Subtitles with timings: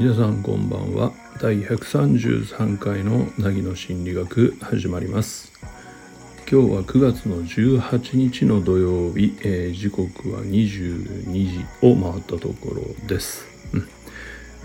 [0.00, 1.12] 皆さんこんばんは。
[1.40, 5.52] 第133回の凪の心理学始まります。
[6.50, 13.88] 今日は9月の18日の土曜日、えー、時刻は22時を回ったところです、うん。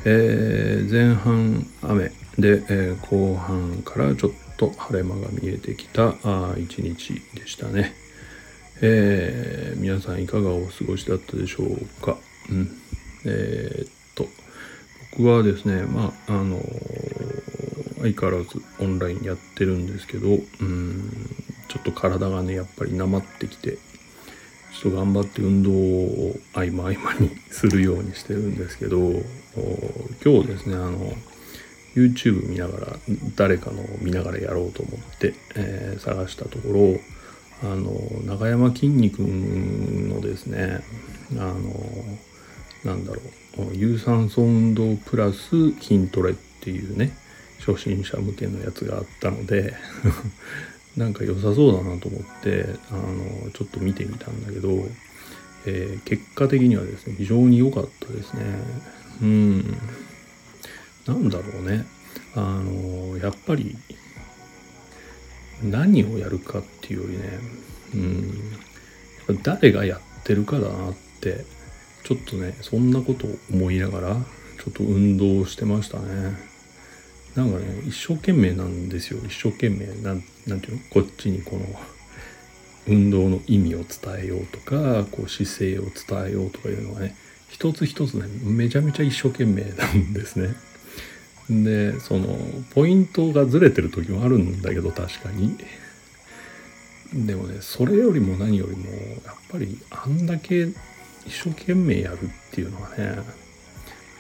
[0.05, 2.11] えー、前半雨。
[2.39, 6.16] で、えー、後半からちょっと晴れ間が見えてきた
[6.57, 7.93] 一日でしたね、
[8.82, 12.18] えー、皆さんいかがお過ごしだったでしょうか、
[12.49, 12.70] うん、
[13.26, 14.27] えー、っと
[15.18, 16.62] 僕はですねまああの
[18.02, 21.27] 相変わらずオンラインやってるんですけどうん。
[21.68, 23.77] ちょっと体がねやっぱりなまってきて
[24.73, 28.98] ちょっと頑張って運動を合間合間にするようにしてるんですけど
[30.23, 31.13] 今日ですねあの
[31.96, 32.94] YouTube 見ながら
[33.35, 36.99] 誰かの見ながらやろうと思って、えー、探したところ
[37.63, 37.91] あの
[38.25, 40.81] 永山きんに君のですね
[41.34, 41.55] あの
[42.84, 43.21] なんだろ
[43.71, 47.17] う有酸素運動プラス筋トレっていうね
[47.59, 49.73] 初心者向けのやつがあったので
[50.95, 54.70] なんか良さそうだなと思ってあのちょっと見てみたんだけど、
[55.65, 58.41] えー、結果的にはですね非常に良かったですね。
[59.21, 59.77] うん。
[61.05, 61.85] なんだろうね。
[62.35, 63.76] あのやっぱり
[65.63, 67.40] 何をやるかっていうよりね
[69.30, 71.46] うん誰がやってるかだなって
[72.03, 74.22] ちょっとねそんなことを思いながらちょ
[74.69, 76.38] っと運動してましたね。
[77.35, 79.19] なんかね一生懸命なんですよ。
[79.25, 80.80] 一生懸命なんなんていうの？
[80.90, 81.66] こっちにこの
[82.88, 83.88] 運動の意味を伝
[84.24, 87.16] えようとかこう姿勢を伝えようとかいうのがね
[87.50, 90.56] 一つ一つねめちゃめちゃ一生懸命なんですね。
[91.50, 92.38] でその
[92.73, 95.57] ポイントがずれてる時もあるんだけど確かに。
[97.13, 98.91] でもねそれよりも何よりも
[99.25, 100.67] やっぱりあんだけ
[101.25, 103.19] 一生懸命やるっていうのはね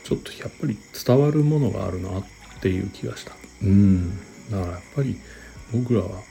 [0.05, 2.23] ちょっとやっぱり伝わるものがあるなっ
[2.61, 3.33] ていう気がした。
[3.61, 4.17] うん。
[4.49, 5.19] だからやっぱり
[5.73, 6.21] 僕らは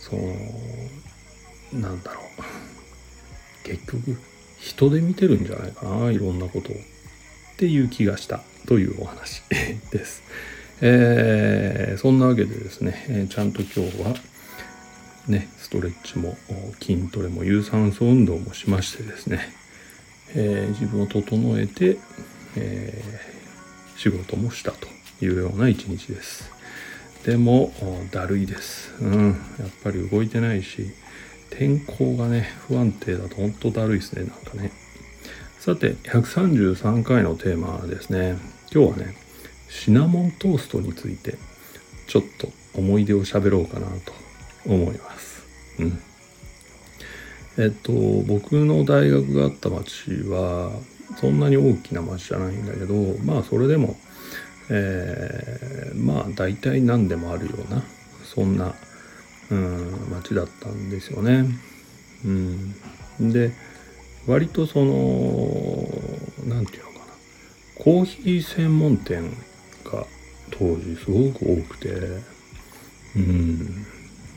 [0.00, 2.24] そのなんだろう。
[3.64, 4.18] 結局
[4.58, 6.76] 人で見てるんじゃないかないろんなことを。
[7.54, 9.42] っていう気がしたというお話
[9.90, 10.22] です。
[10.80, 14.16] えー、そんなわけでですね、えちゃんと今日は
[15.28, 16.36] ねストレッチも
[16.80, 19.62] 筋トレも有酸素運動もしましてですね
[20.34, 21.98] えー、自分を整えて、
[22.56, 24.86] えー、仕事もしたと
[25.20, 26.50] いうような一日です。
[27.24, 27.72] でも、
[28.10, 28.92] だるいです。
[29.00, 30.90] うん、やっぱり動いてないし、
[31.50, 34.72] 天候がね、不安定だと本当だるいですね、なんかね。
[35.62, 38.36] さて、133回のテーマですね、
[38.74, 39.14] 今日はね、
[39.68, 41.36] シナモントーストについて、
[42.08, 44.12] ちょっと思い出を喋ろうかなと
[44.66, 45.44] 思います。
[45.78, 46.02] うん。
[47.58, 50.72] えっと僕の大学があった町は
[51.20, 53.96] そんなに大きな町じゃないんだけどまあそれでも、
[54.68, 57.84] えー、まあ大体何でもあるような
[58.24, 58.74] そんな、
[59.48, 61.46] うん、町だったんですよね。
[62.24, 62.74] うん、
[63.32, 63.52] で
[64.26, 65.86] 割とその
[66.46, 67.12] 何て言うのかな。
[67.76, 69.30] コーヒー専門店
[69.84, 70.06] が
[70.50, 71.88] 当時すごく多くて。
[73.16, 73.84] うん。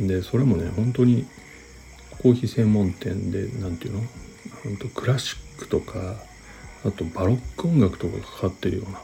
[0.07, 1.25] でそれもね本当に
[2.21, 4.07] コーヒー専門店で何て言うの？
[4.63, 6.15] 本当クラシックとか
[6.83, 8.99] あとバロック音楽とかかかってるような。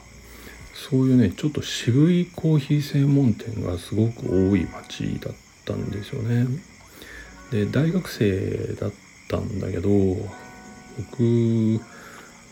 [0.74, 6.46] そういうねちょっと渋いコーヒー専門店がすごく多い街だったんですよね。
[7.50, 8.92] で大学生だっ
[9.28, 9.88] たんだけど
[10.96, 11.80] 僕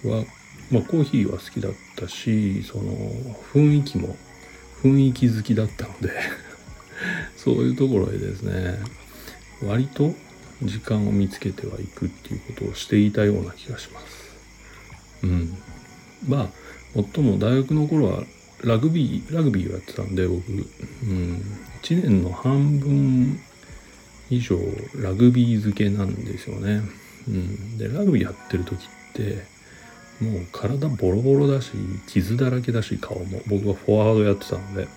[0.05, 0.25] は、
[0.71, 2.93] まあ、コーヒーは好きだったしその
[3.53, 4.17] 雰囲気も
[4.83, 6.11] 雰囲気好きだったので
[7.37, 8.79] そういうところでですね
[9.63, 10.15] 割と
[10.63, 14.07] 時間を見つけてはいくっていうことをしていたような気がします。
[15.23, 15.57] うん。
[16.29, 16.49] まあ、
[16.95, 18.25] もっとも大学の頃は
[18.63, 20.57] ラグビー、ラグビーをやってたんで僕、う
[21.07, 21.43] ん、
[21.83, 23.41] 1年の半分
[24.29, 24.59] 以上
[24.97, 26.83] ラグビー漬けなんですよね。
[27.31, 27.79] うん。
[27.79, 28.79] で、ラグビーやってる時っ
[29.15, 29.45] て、
[30.23, 31.71] もう体ボロボロだし、
[32.07, 33.41] 傷だらけだし、顔も。
[33.47, 34.89] 僕はフォワードやってたので、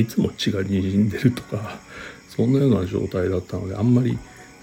[0.00, 1.78] いつも血が滲んでるとか、
[2.28, 4.18] そんなような状態だったので、あんまり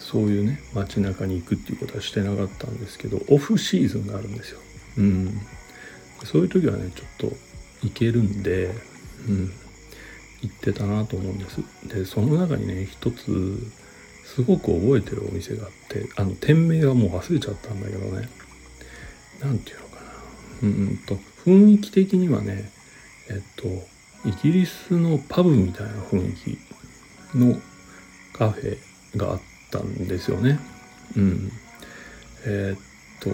[0.05, 4.59] そういうね街中に行くっていうことはしてなかったんですけどオフシーズンがあるんですよ。
[4.99, 5.41] うん、
[6.23, 7.35] そういう時はねちょっと
[7.81, 8.67] 行けるんで、
[9.27, 9.51] うん、
[10.43, 11.59] 行ってたなと思うんです。
[11.87, 13.57] でその中にね一つ
[14.25, 18.27] すごく覚えてるお店があってあの店名はもう忘れちゃったんだけどね。
[19.41, 20.11] 何て言うのかな。
[20.63, 22.69] うんと雰囲気的にはね
[23.29, 23.67] えっと
[24.27, 27.55] イギリスのパブみたいな雰囲気の
[28.33, 29.41] カフェがあっ
[29.71, 30.59] たんですよね。
[31.15, 31.51] うん。
[32.47, 33.29] え、っと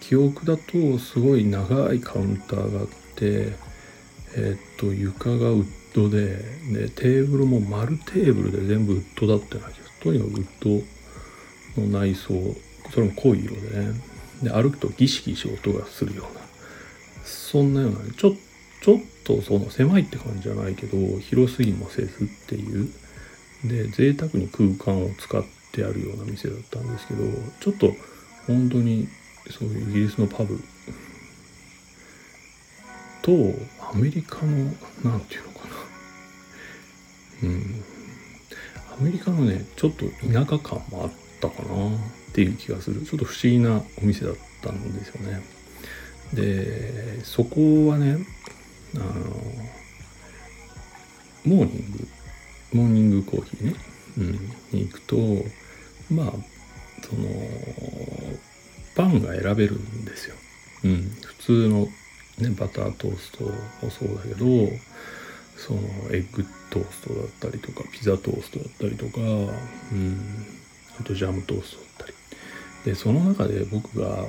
[0.00, 2.86] 記憶だとすごい長いカウンターがあっ
[3.16, 3.52] て
[4.36, 6.36] え、っと床がウッドで
[6.72, 10.84] でテーブルも丸テーブルで全部ウッドだったような気がとにかくウッ
[11.76, 12.34] ドの内装
[12.92, 13.92] それも濃い色でね。
[14.42, 16.40] で歩くとギシギシ音がするような。
[17.24, 18.34] そんなような、ちょ
[18.82, 22.90] ちょっとその狭いって感じじゃないけど広すぎもせずっていう。
[23.64, 27.24] で贅沢に空間を使ってあるような店だったんですけど
[27.60, 27.94] ちょっと
[28.46, 29.06] 本当に
[29.50, 30.58] そういうイギリスのパブ。
[33.22, 33.32] と
[33.92, 34.72] アメリカの
[35.04, 35.68] 何て言うのか
[37.42, 37.48] な。
[37.48, 37.84] うん。
[39.00, 41.10] アメリカのねちょっと田舎感もあっ
[41.40, 41.90] たかなっ
[42.34, 43.02] ていう気がする。
[43.02, 45.40] ちょっと不思議なお店だったんですよね。
[46.34, 48.18] でそこはね
[48.96, 49.04] あの
[51.44, 52.08] モーニング
[52.72, 53.74] モーニングコーヒーね、
[54.18, 54.32] うん、
[54.72, 55.16] に行くと
[56.12, 56.32] まあ
[57.02, 57.28] その
[58.94, 60.36] パンが選べるんですよ、
[60.84, 61.88] うん、普通の、
[62.38, 64.44] ね、バタートーストもそうだけど
[65.60, 65.80] その
[66.10, 70.46] エッグトーストだったりとかピザトーストだったりとか、うん、
[70.98, 72.14] あとジャムトーストだったり
[72.86, 74.24] でその中で僕が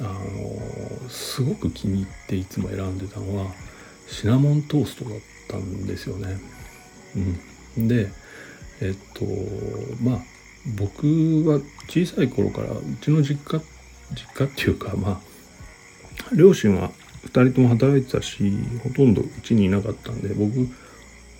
[0.00, 3.46] あのすごく気に入っていつも選んでたのは
[4.08, 6.36] シナモントーストだったんですよね。
[7.76, 8.10] うん、で
[8.82, 9.24] えっと
[10.02, 10.18] まあ
[10.76, 11.06] 僕
[11.48, 13.62] は小さい頃からうちの実家
[14.14, 15.20] 実家っていうかまあ
[16.34, 16.90] 両親は
[17.26, 20.68] 2人とも働いてたしほとんどうちにいなかったんで僕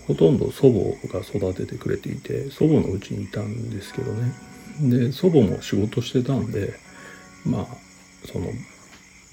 [0.06, 4.32] ほとんど祖母が育ててくれていて祖母のうちにいたんですけどね。
[4.80, 6.74] で祖母も仕事してたんで
[7.46, 7.66] まあ
[8.26, 8.50] その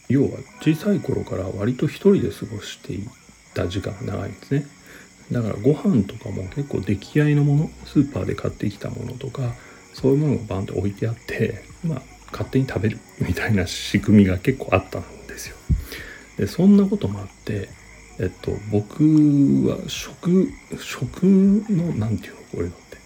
[0.08, 0.30] 要は
[0.62, 3.08] 小さい頃から割と一人で過ごしてい
[3.54, 4.66] た時間が長いんですね。
[5.32, 9.54] だからご飯とかも結構出来合いのものスーパーで買ってきたものとか
[9.94, 12.02] そういうものがバンと置いてあってまあ
[12.32, 15.56] 勝手に食べるみたいな仕組みが結構あったんですよ。
[16.38, 17.70] でそんなこともあって
[18.20, 19.04] えっと僕
[19.68, 20.50] は食
[20.80, 22.98] 食の何て言うのこれのって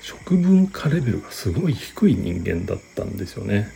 [0.00, 3.68] 食文化レベルがすごい低い人間だったんですよね。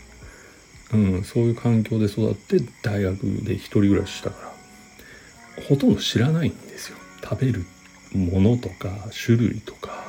[0.93, 5.63] うん、そういう環境で育って大学で一人暮らししたから。
[5.69, 6.97] ほとんど知らないんですよ。
[7.23, 7.65] 食べる
[8.13, 8.89] ものとか
[9.25, 10.05] 種類とか、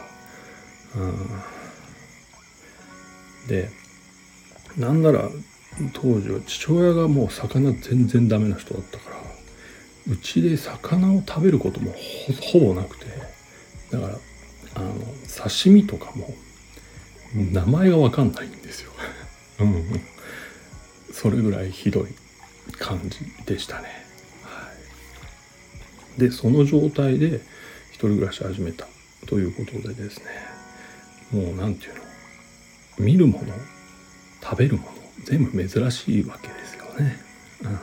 [0.94, 1.04] う
[3.46, 3.70] ん、で
[4.76, 5.28] なんなら
[5.92, 9.16] 当時は父親がもう魚全然ダメな人だったから
[10.08, 11.92] うちで魚を食べることも
[12.52, 13.06] ほぼなくて
[13.90, 14.18] だから
[14.74, 14.94] あの
[15.28, 16.34] 刺身とかも
[17.34, 18.92] 名前が分かんないんですよ。
[19.60, 20.00] うん
[21.12, 22.14] それぐらいひどい
[22.78, 23.88] 感じでしたね。
[24.42, 24.70] は
[26.16, 27.40] い、でその状態で
[27.90, 28.86] 一人暮らし始めた
[29.26, 30.24] ということでですね
[31.32, 32.04] もう何て言うの
[32.98, 33.46] 見るもの
[34.42, 37.16] 食べるもの全部珍しいわけですよね。
[37.62, 37.78] うん、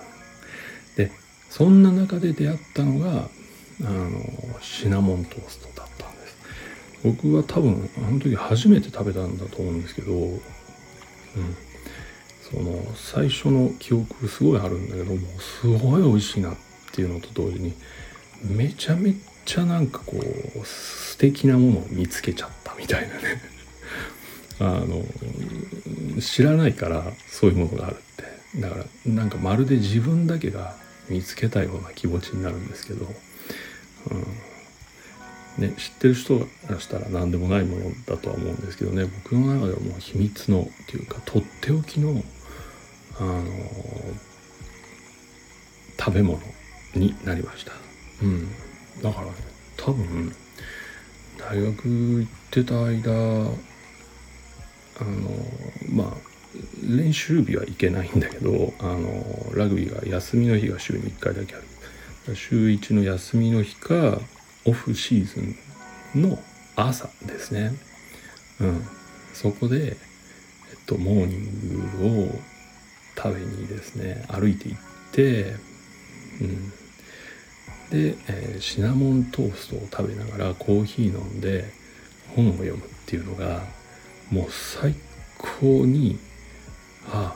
[0.96, 1.12] で
[1.50, 3.30] そんな中で出会ったのが
[3.82, 4.22] あの
[4.62, 6.38] シナモントーストだったんです。
[7.04, 10.40] 僕は多分あの時初めて食べたんだと思うんですけど、うん、
[12.42, 16.56] その最初の記憶すごいあるんだけどもうすごい美味しいなっ
[16.94, 17.74] ていうのと同時に
[18.44, 19.14] めちゃめ
[19.46, 23.55] ちゃなんかこう素敵なものを見つけちゃったみたいなね
[24.60, 25.04] あの
[26.22, 28.60] 知らないからそういうものがあるって。
[28.62, 30.76] だからなんかまるで自分だけが
[31.10, 33.06] 見つけたような気持ちになるんですけど、
[34.12, 34.26] うん。
[35.58, 39.06] ね、知ってる人がしたら何でもないものだとは思うんですけどね。
[39.24, 42.24] 僕の中ではもう秘密のっていうかとっておきの
[43.20, 43.44] あの
[45.98, 46.40] 食べ物
[46.94, 47.72] になりました。
[48.22, 48.50] うん、
[49.02, 49.32] だからね
[49.78, 50.36] 多分
[51.38, 53.50] 大学行ってた間
[55.00, 55.30] あの
[55.90, 56.18] まあ
[56.84, 62.36] 練習日は行けないんだけどあのラグビーが休みの日が週に1回だけある。
[62.36, 64.20] 週1の休みの日か
[64.66, 65.42] オフシーズ
[66.18, 66.40] ンの
[66.76, 67.72] 朝ですね。
[68.60, 68.88] うん。
[69.34, 69.96] そこでえっ
[70.86, 72.40] とモーニングを
[73.16, 75.56] 食べにですね歩いて行って、
[76.42, 76.70] うん、
[77.90, 81.66] で、えー、シナモントーストを食べながらコーヒー飲んで
[82.36, 83.64] 本を読むっていうのが
[84.32, 84.96] もう最
[85.38, 86.18] 高に
[87.08, 87.36] あ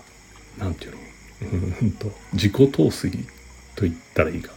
[0.57, 0.99] なんていうの？
[1.81, 3.11] うんと自己陶酔
[3.75, 4.53] と言ったらいいか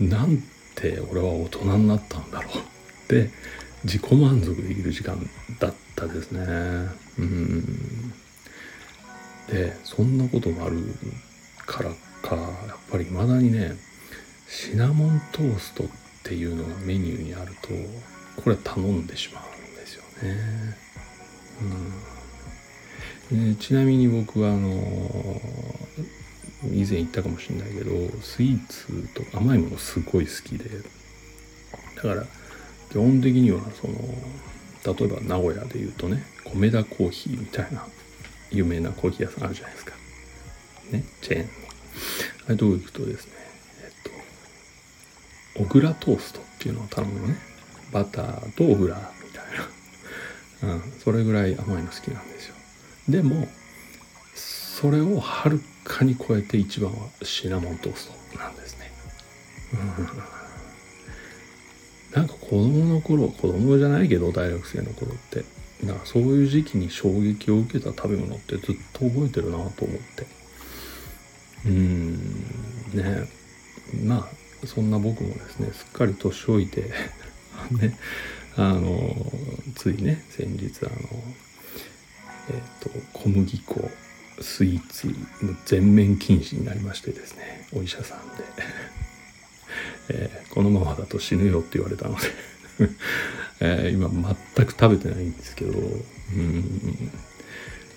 [0.00, 0.06] な。
[0.18, 0.42] なん
[0.74, 2.60] て俺は大人になったんだろうっ
[3.08, 3.30] て
[3.84, 5.18] 自己満足できる時間
[5.60, 6.88] だったですね。
[7.18, 8.12] うん。
[9.50, 10.78] でそんなこともある
[11.66, 11.90] から
[12.22, 13.76] かやっぱり未だにね
[14.48, 15.86] シナモントーストっ
[16.22, 17.68] ていうのがメニューにあると
[18.42, 19.44] これ頼んでしまう。
[20.24, 20.76] ね。
[23.30, 25.40] うん、でちなみに僕はあの
[26.72, 27.90] 以前言ったかもしれないけど
[28.20, 30.64] スイーツと甘いものすごい好きで。
[31.96, 32.26] だから
[32.90, 33.94] 基本的にはその
[34.96, 37.86] 例えば名古屋で言うとね米田コーヒーみたいな
[38.50, 39.94] 有名なコーヒー屋さんあるじゃないですか。
[40.92, 41.48] ねチェーンの。
[42.46, 43.32] あれどう行くとですね
[43.84, 47.36] えっと小倉トーストっていうのを頼むのね。
[47.92, 49.13] バターと小倉みたいな
[50.64, 52.54] うんそれぐらい甘いの好きなんですよ。
[53.08, 53.48] でも
[54.34, 58.90] それをはるかに超えて一番はシナモントーストなんですね。
[59.72, 60.34] うん。
[62.14, 65.44] なんか子供の頃子供じゃないけど大学生の頃って
[65.84, 70.26] なんかそういう時期に衝撃を受けた食べ物ってずっと覚えてるなと思って。
[71.66, 72.14] うん。
[72.94, 73.28] ね。
[74.04, 74.28] ま
[74.62, 76.82] あそんな僕もですねすっかり年老いて
[77.70, 77.98] ね。
[78.56, 79.14] あの
[79.74, 80.92] ついね先日あの
[82.50, 83.90] えっ、ー、と小麦粉
[84.40, 85.08] スイーツ
[85.44, 88.44] の全面禁止になりましてですねお医者さんで、
[90.10, 92.22] えー、このままだと死ぬよって言われたので。
[93.60, 94.08] えー、今
[94.56, 97.10] 全く食べてないんですけどうん。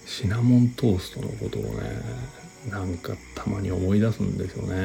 [0.06, 2.02] シナモントーストのことをね
[2.70, 4.76] なんかたまに思い出すんですよね。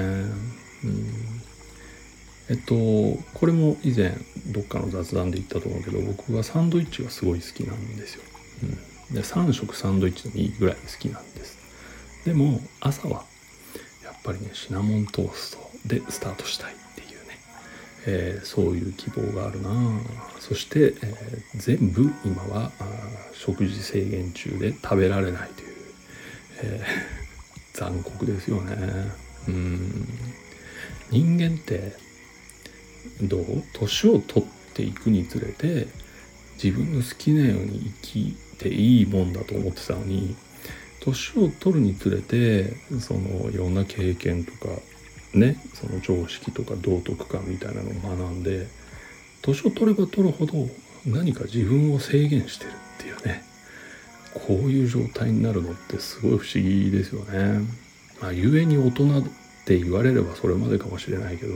[0.85, 1.43] うん。
[2.51, 2.75] えっと
[3.35, 4.15] これも以前
[4.49, 8.23] どっかの雑談で言ったと思うけど僕はサンドイッチがすごい好きなんですよ。
[8.65, 9.15] うん。
[9.15, 11.59] で3食サンドイッチでもいいぐらい好きなんです。
[12.25, 13.25] でも朝は
[14.05, 17.39] やっぱりねシナモントーストでスタートしたいっていうね、
[18.07, 19.71] えー、そういう希望があるな
[20.39, 20.95] そして、えー、
[21.55, 22.71] 全部今は
[23.33, 25.75] 食事制限中で食べられないという、
[26.63, 28.77] えー、 残酷ですよね。
[29.49, 30.09] うん。
[31.11, 31.95] 人間って
[33.21, 33.63] どう？
[33.75, 35.89] 年を取っていくにつれて
[36.63, 40.35] 自分の好きなように生きていいもんだと思ってたのに
[41.01, 44.69] 年を取るにつれてそのいろんな経験とか
[45.35, 48.69] ねその常識とか道徳観みたいなのを学んで
[49.43, 50.69] 年を取れば取るほど
[51.05, 53.43] 何か自分を制限してるっていうね
[54.35, 57.61] こういう状態になるのってすごい不思議ですよね。
[58.21, 59.23] まあ、故に大人っ
[59.65, 61.55] て言われればそれまでかもしれないけど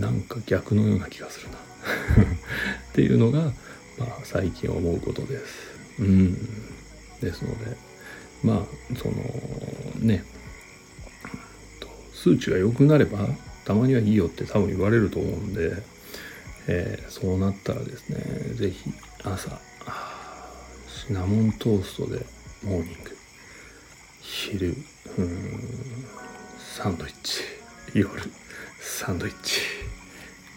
[0.00, 1.56] なんか逆のような気がするな。
[2.90, 3.52] っていうのが
[3.98, 6.00] まあ、最近思うことです。
[6.00, 6.34] うん。
[7.20, 7.76] ですので、
[8.42, 9.14] まあ、その
[10.06, 10.24] ね、
[12.12, 13.26] 数値が良くなれば、
[13.64, 15.82] たまにはいいよって多分言われると思うんで、
[16.68, 18.18] えー、そうなったらですね、
[18.54, 19.60] 是非朝、
[20.88, 22.26] シナモントーストで
[22.62, 23.16] モーニング、
[24.20, 24.76] 昼、
[25.18, 25.38] うん、
[26.58, 27.42] サンドイッチ、
[27.94, 28.10] 夜、
[28.80, 29.75] サンドイッチ、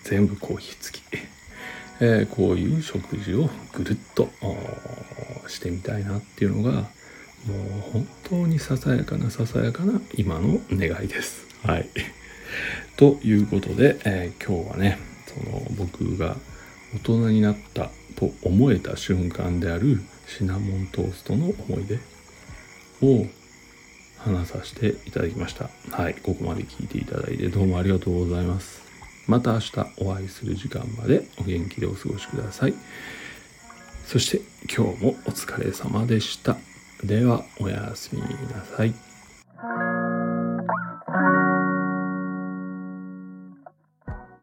[0.03, 1.03] 全部コーヒー付き。
[2.01, 4.29] えー、こういう食事をぐるっと
[5.47, 11.45] してみたいなっていうのがもう本当にささやかなささやかな今の願いです。
[11.63, 11.89] はい。
[12.97, 16.37] ということで、えー、今日はねその僕が
[16.95, 21.99] 大人になったと思えた瞬間であるシナモントーストの思い出
[23.01, 23.25] を
[24.17, 25.69] 話させていただきました。
[25.91, 26.15] はい。
[26.15, 28.88] ここまで聞いていただいてどうもありがとうございます。
[29.29, 32.73] また明日お会いする時間までお元気でお過ごしください。
[34.05, 36.57] そして今日もお疲れ様でした。
[37.03, 38.27] ではおやすみな
[38.75, 39.08] さい。